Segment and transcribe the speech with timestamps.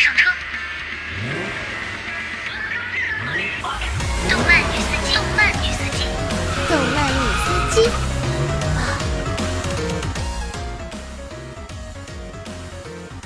[0.00, 0.30] 上车。
[4.30, 6.04] 动漫女司机，动漫女司机，
[6.68, 7.90] 动漫女司机。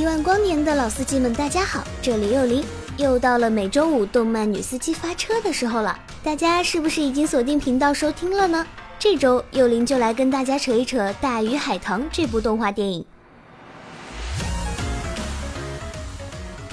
[0.00, 2.64] 一万光年的老司机们，大家好，这里又灵，
[2.96, 5.98] 又到了每周五动漫女司机发车的时候了。
[6.22, 8.64] 大家是不是已经锁定频道收听了呢？
[8.96, 13.04] 这周幼灵就来跟大家扯一扯《大鱼海棠》这部动画电影。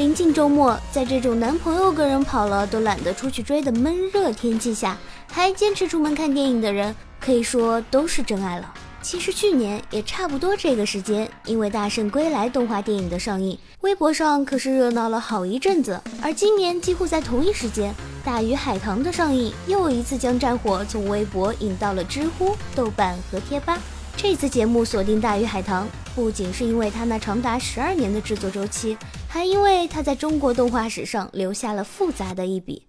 [0.00, 4.96] 临近周末，在这种男朋友跟人跑了都懒得出去追的闷热天气下，
[5.30, 8.72] 还坚持出门看电影的人，可以说都是真爱了。
[9.02, 16.00] 其实去年也差不多这个时间，因为《大圣归来》动画电影的上映，微博上可是热闹了好一阵子。
[16.22, 17.92] 而今年几乎在同一时间，
[18.24, 23.78] 《大鱼海棠》的上映又一次将战火从微博引到了知乎、豆瓣和贴吧。
[24.16, 28.96] 这次节目锁定《大鱼海棠》，不仅是因为它那长达十二年的制作周期。
[29.32, 32.82] 还因为它在中国动画史上留下了复杂的一笔。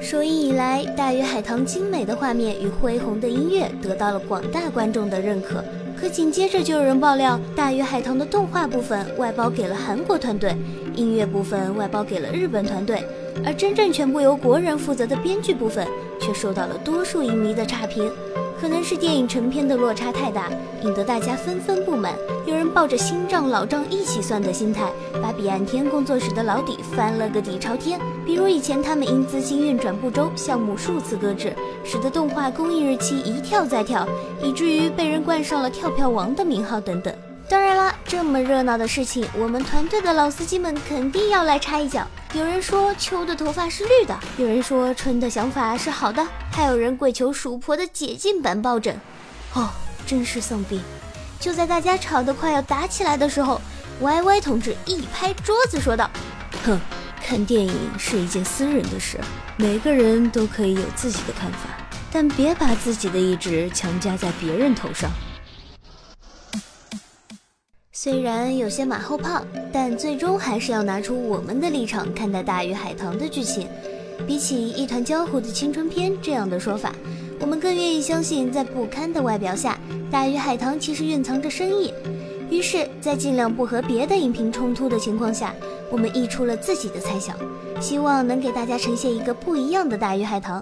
[0.00, 5.64] 首映以来，《大鱼海棠》精美的画面与恢宏的音乐得到了广大观众的认可。
[5.96, 10.56] 可紧接着就有人爆料，《大鱼海棠》的动画部分外包给了韩国团队，
[10.96, 13.00] 音乐部分外包给了日本团队，
[13.46, 15.86] 而真正全部由国人负责的编剧部分
[16.20, 18.10] 却受到了多数影迷的差评。
[18.62, 20.48] 可能是电影成片的落差太大，
[20.84, 22.14] 引得大家纷纷不满。
[22.46, 24.88] 有人抱着新账老账一起算的心态，
[25.20, 27.98] 把彼岸天工作室的老底翻了个底朝天。
[28.24, 31.52] 比如以前他们因资金运转不周，项目数次搁置，
[31.82, 34.06] 使得动画公映日期一跳再跳，
[34.40, 37.12] 以至于被人冠上了“跳票王”的名号等等。
[37.52, 42.06] 当然啦，这么热闹的事情，我们团队的老司机们肯定要来插一脚。
[42.32, 48.98] 有人说秋的头发是绿的，有人说春的想法是好的，还有人跪求鼠婆的解禁版抱枕。
[49.52, 49.68] 哦，
[50.06, 50.80] 真是丧逼！
[51.38, 53.60] 就在大家吵得快要打起来的时候
[54.00, 56.10] ，Y Y 同志一拍桌子说道
[56.64, 56.80] ：“哼，
[57.22, 59.20] 看电影是一件私人的事，
[59.58, 61.68] 每个人都可以有自己的看法，
[62.10, 65.10] 但别把自己的意志强加在别人头上。”
[68.04, 73.68] 虽然有些马后炮，但最终还是要拿出我们的立场看待《大鱼海棠》的剧情。
[74.26, 76.92] 比起一团焦糊的青春片这样的说法，
[77.38, 79.78] 我们更愿意相信，在不堪的外表下，
[80.10, 81.94] 《大鱼海棠》其实蕴藏着深意。
[82.50, 85.54] 于是，在尽量不和别的影评冲突的情况下，
[85.88, 87.36] 我们溢出了自己的猜想，
[87.80, 90.60] 希望能给大家呈现一个不一样的《大鱼海棠》。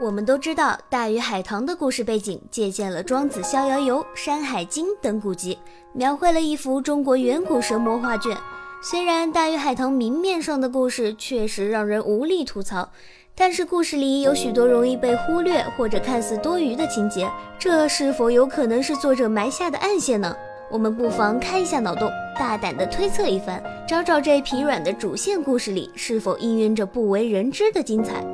[0.00, 5.58] 我们都知道，《大鱼海棠》的故事背景借鉴了《庄子·逍遥游》《山海经》等古籍，
[5.92, 8.34] 描绘了一幅中国远古神魔画卷。
[8.82, 12.88] 虽然《大鱼海棠》明面上的故事确实让人无力吐槽，
[13.34, 20.34] 但是故事里有许多容易被忽略或者看似多余的情节，这是否有可能是作者埋下的暗线呢？
[20.70, 28.24] 我们不妨开一下脑洞，大胆的推测一番，找找这疲软的主线故事里是否氤氲着不为人知的精彩。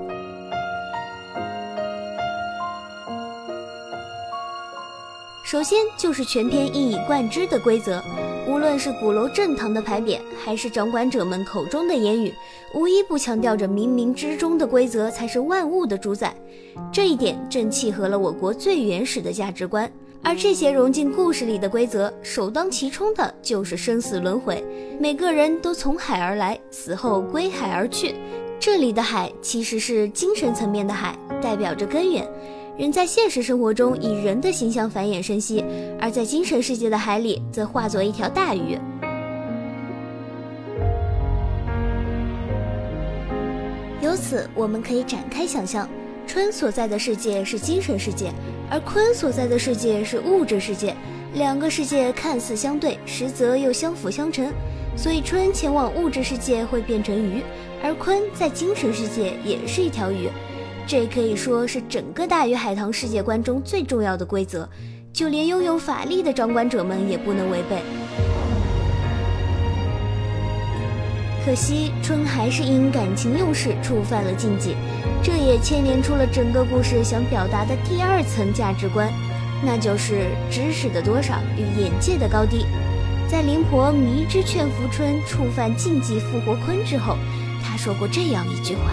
[5.46, 8.02] 首先就是全篇一以贯之的规则，
[8.48, 12.34] 无论是鼓楼正堂的牌匾，还是掌管者们口中的言语，
[12.74, 16.34] 无一不强调着冥冥之中的规则才是万物的主宰。
[16.90, 19.88] 这一点正契合了我国最原始的价值观。
[20.20, 24.64] 而这些融进故事里的规则，首当其冲的就是生死轮回。
[24.98, 28.16] 每个人都从海而来，死后归海而去。
[28.58, 32.26] 这里的海其实是精神层面的海，代表着根源。
[32.78, 35.64] 人在现实生活中以人的形象繁衍生息，
[35.98, 38.78] 而在精神世界的海里则化作一条大鱼。
[44.02, 45.88] 由此，我们可以展开想象：
[46.26, 48.30] 春所在的世界是精神世界，
[48.70, 50.94] 而鲲所在的世界是物质世界。
[51.32, 54.52] 两个世界看似相对，实则又相辅相成。
[54.98, 57.42] 所以，春前往物质世界会变成鱼，
[57.82, 60.28] 而鲲在精神世界也是一条鱼。
[60.86, 64.68] 这可以说是整个大鱼海棠世界观中最重要的规则，
[65.12, 67.82] 就连拥有法力的掌管者们也不能违背。
[71.44, 74.76] 可惜春还是因感情用事触犯了禁忌，
[75.24, 79.12] 这也牵连出了整个故事想表达的第二层价值观，
[79.64, 82.64] 那就是知识的多少与眼界的高低。
[83.28, 87.16] 在灵婆迷之劝服春触犯禁忌复活鲲之后，
[87.60, 88.92] 他说过这样一句话。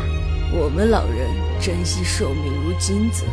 [0.55, 1.27] 我们老人
[1.59, 3.25] 珍惜寿命如金子，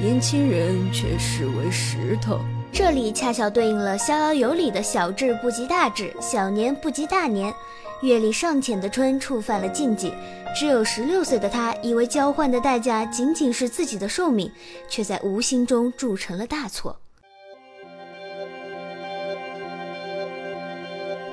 [0.00, 2.40] 年轻人却视为石头。
[2.72, 7.54] 这里恰巧对应了《逍遥游》里的小智不及大智，小年不及大年。
[8.02, 10.12] 阅历尚浅的春触犯了禁忌，
[10.56, 14.50] 只有十六岁的他以为交换的代价仅仅是自己的寿命，
[14.88, 16.98] 却在无形中铸成了大错。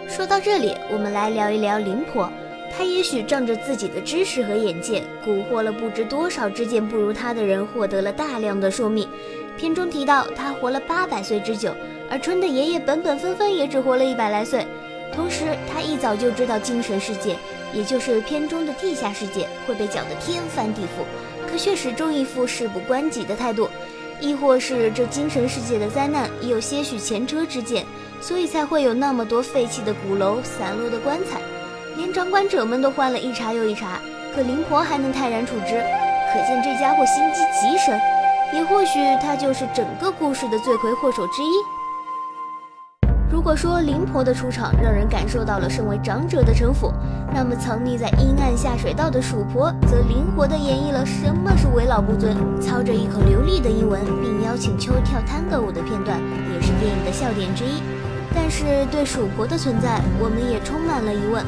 [0.07, 2.31] 说到这里，我们来聊一聊灵婆。
[2.77, 9.07] 他也许仗着自己的知识和眼界，蛊惑了不知多少知见不如他的人，获得了大量的寿命。
[9.57, 11.73] 片中提到，他活了八百岁之久，
[12.09, 14.67] 而春的爷爷本本分分也只活了一百来岁。
[15.13, 17.37] 同时，他一早就知道精神世界，
[17.71, 21.05] 也就是片中的地下世界，会被搅得天翻地覆，
[21.49, 23.69] 可却始终一副事不关己的态度。
[24.19, 27.85] 亦或是这精神世界的灾难已有些许前车之鉴，
[28.19, 31.39] 所以才会有那么多废弃的鼓楼、散落的棺材。
[32.15, 33.99] 掌管者们都换了一茬又一茬，
[34.33, 35.83] 可灵婆还能泰然处之，
[36.31, 37.99] 可见这家伙心机极深。
[38.53, 41.51] 也或许他就是整个故事的罪魁祸首之一。
[43.29, 46.89] 如果说灵婆的出场让人感受到了身为长者的城府，
[47.33, 52.33] 那么藏匿在阴暗下水道的鼠婆则灵活地演绎了什么是为老不尊。
[52.61, 56.17] 操着一口流利的英文，并邀请秋跳探戈舞的片段，
[56.53, 57.83] 也是电影的笑点之一。
[58.33, 61.43] 但是对鼠婆的存在，我们也充满了疑问。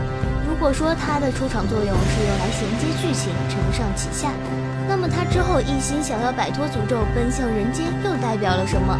[0.58, 4.32] 如果说他的出场作用是用来衔接剧情、承上启下，
[4.90, 8.98] 那么他之后一心想要摆脱诅咒、奔向人间，又代表了什么？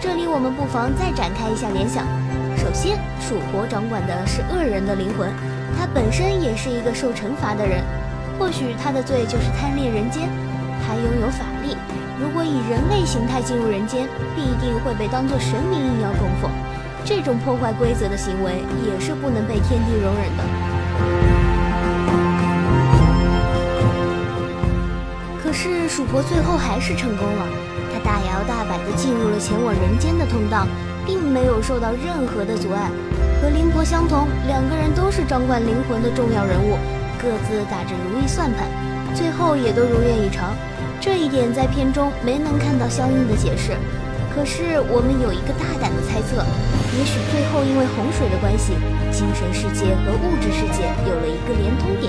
[0.00, 2.06] 这里我们不妨再展开一下联想。
[2.56, 5.28] 首先，蜀国掌管的是恶人的灵魂，
[5.76, 7.82] 他本身也是一个受惩罚的人。
[8.38, 10.30] 或许他的罪就是贪恋人间。
[10.86, 11.76] 他拥有法力，
[12.14, 14.06] 如果以人类形态进入人间，
[14.36, 16.48] 必定会被当作神明一样供奉。
[17.04, 20.71] 这种破坏规则的行为也是不能被天地容忍的。
[25.42, 27.46] 可是鼠婆最后还是成功了，
[27.92, 30.66] 她大摇大摆地进入了前往人间的通道，
[31.04, 32.90] 并没有受到任何的阻碍。
[33.40, 36.78] 和灵婆相同，两个人都是掌管灵魂的重要人物，
[37.20, 38.66] 各自打着如意算盘，
[39.14, 40.54] 最后也都如愿以偿。
[41.00, 43.72] 这一点在片中没能看到相应的解释。
[44.34, 46.40] 可是我们有一个大胆的猜测，
[46.96, 48.72] 也许最后因为洪水的关系，
[49.12, 52.08] 精神世界和物质世界有了一个连通点。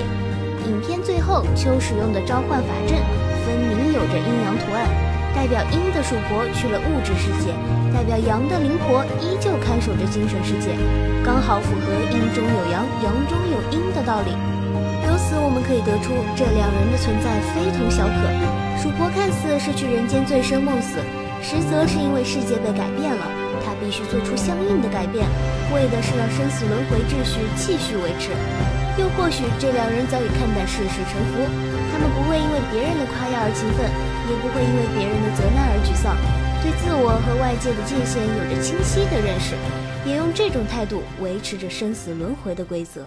[0.64, 2.96] 影片最后，秋使用的召唤法阵
[3.44, 4.88] 分明有着阴阳图案，
[5.36, 7.52] 代表阴的鼠婆去了物质世界，
[7.92, 10.72] 代表阳的灵婆依旧看守着精神世界，
[11.20, 14.32] 刚好符合阴中有阳，阳中有阴的道理。
[15.04, 18.24] 由此我们可以得出，这两人的存在非同小可。
[18.80, 20.96] 鼠婆看似是去人间醉生梦死。
[21.44, 23.28] 实则是因为世界被改变了，
[23.60, 25.28] 他必须做出相应的改变，
[25.76, 28.32] 为的是让生死轮回秩序继续维持。
[28.96, 31.44] 又或许这两人早已看淡世事沉浮，
[31.92, 33.84] 他们不会因为别人的夸耀而兴奋，
[34.24, 36.16] 也不会因为别人的责难而沮丧，
[36.64, 39.52] 对自我和外界的界限有着清晰的认识，
[40.08, 43.04] 也用这种态度维持着生死轮回的规则。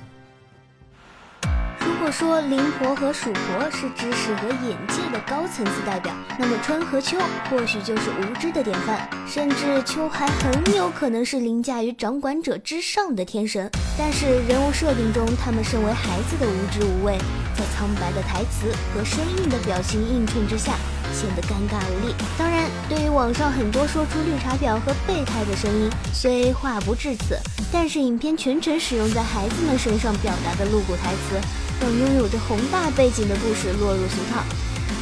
[1.97, 7.17] 如果说灵婆和鼠婆是知识和眼界的高层次代表，那么春和秋
[7.49, 13.69] 或许就是无知的典范，甚至秋还很有可能是凌驾于掌管者之上的天神。
[13.97, 17.17] 但是人物设定中，他们身为孩子的无知无畏，
[17.57, 20.73] 在苍白的台词和生硬的表情映衬之下，
[21.17, 22.13] 显得尴尬无力。
[22.37, 27.39] 当然，对于网上很多说出绿茶婊和备胎的声音，虽话不至此，
[27.71, 31.41] 但是影片全程使用在孩子们身上表达的露骨台词。
[31.79, 34.41] 让拥有着宏大背景的故事落入俗套。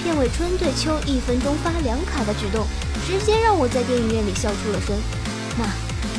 [0.03, 2.67] 片尾春对秋一分钟发两卡的举动，
[3.07, 4.93] 直接让我在电影院里笑出了声。
[5.57, 5.63] 那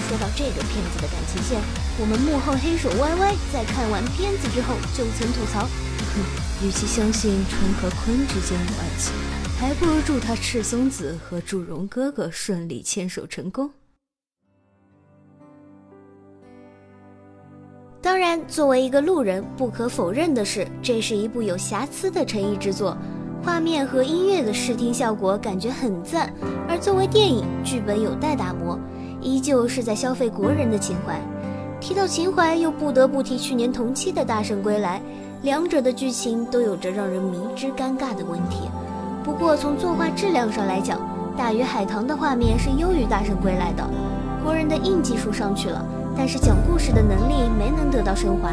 [0.08, 1.60] 说到这个片子的感情线，
[2.00, 5.68] 我们幕后黑手 Y Y 在看完片子之后就曾吐槽：
[6.16, 6.24] 哼，
[6.66, 9.12] 与其相信春和坤之间有爱情，
[9.58, 13.70] 还不如祝他赤松子和祝融哥哥顺利牵手成功。
[18.02, 22.96] 当然，作为一个路人，不可否认的是，这是一部有瑕疵的诚意之作，
[23.42, 26.30] 画面和音乐的视听效果感觉很赞。
[26.68, 28.78] 而作为电影，剧本有待打磨，
[29.22, 31.18] 依旧是在消费国人的情怀。
[31.80, 35.00] 提到情怀，又不得不提去年同期的《大圣归来》，
[35.42, 38.68] 两者的剧情都有着让人迷之尴尬的问题。
[39.26, 41.00] 不过从作画质量上来讲，
[41.36, 43.82] 《大鱼海棠》的画面是优于《大圣归来》的，
[44.44, 45.84] 国人的硬技术上去了。
[46.16, 48.52] 但是讲故事的能力没能得到升华，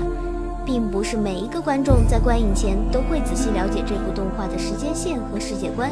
[0.65, 5.91] 并不是每一个观众在观影前都会仔细了解这部动画的时间线和世界观，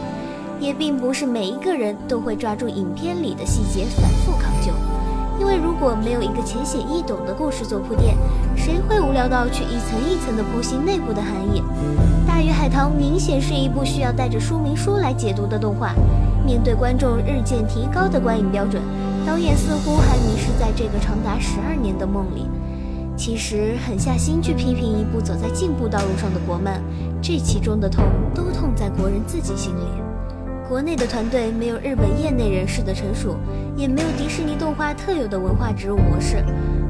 [0.59, 4.50] 也并不是每一个人都会抓住影片里的细节反复看。
[5.41, 8.15] 因为如果没有一个浅显易懂的故事做铺垫，
[8.55, 11.63] 谁会无聊到去一层一层的剖析内部的含义？
[12.27, 15.95] 《大鱼海棠》明显是一部需要带着说明书来解读的动画，
[16.45, 18.83] 面对观众日渐提高的观影标准。
[19.25, 22.45] 导演似乎还迷失在这个长达十二年的梦里。
[23.17, 26.79] 其实狠下心去批评一部走在进步道路上的国漫，
[27.19, 28.05] 这其中的痛
[28.35, 30.10] 都痛在国人自己心里。
[30.71, 33.35] 国内的团队没有日本业内人士的成熟，
[33.75, 36.41] 也没有迪士尼动画特有的文化植入模式。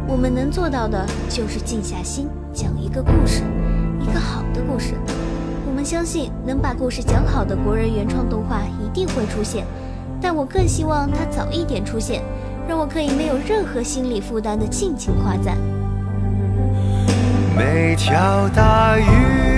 [0.08, 3.42] 我们能做到的就是静下心讲一个故事，
[4.00, 4.94] 一个好的故事。
[5.68, 9.66] 我们相信能把故事讲好的国人原创动画一定会出现，
[10.22, 12.22] 但我更希望它早一点出现，
[12.68, 15.58] 让我可以没有任何心理负担的尽情夸赞。
[17.58, 19.51] 每条大鱼